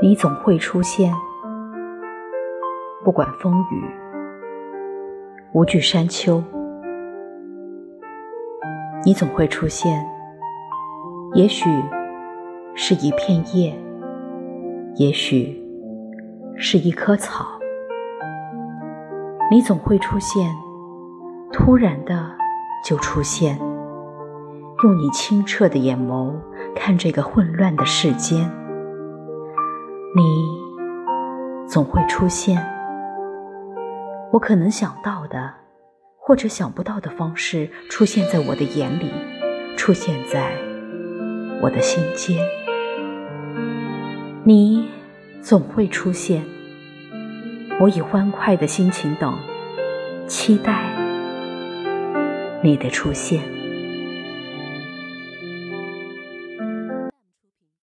[0.00, 1.12] 你总会出现，
[3.02, 3.84] 不管风雨，
[5.52, 6.40] 无惧山丘。
[9.04, 10.06] 你总会出现，
[11.34, 11.68] 也许
[12.76, 13.76] 是一片叶，
[14.94, 15.60] 也许
[16.56, 17.58] 是一棵草。
[19.50, 20.54] 你总会出现，
[21.52, 22.30] 突然的
[22.84, 23.58] 就出现，
[24.84, 26.32] 用你清澈的眼眸
[26.76, 28.48] 看这个混乱的世间。
[30.16, 30.48] 你
[31.66, 32.56] 总会出现，
[34.32, 35.52] 我可能想到的，
[36.16, 39.12] 或者想不到的方式出现在我的眼里，
[39.76, 40.56] 出现在
[41.60, 42.38] 我的心间。
[44.44, 44.88] 你
[45.42, 46.42] 总会出现，
[47.78, 49.36] 我以欢快的心情等，
[50.26, 50.86] 期待
[52.62, 53.57] 你的出现。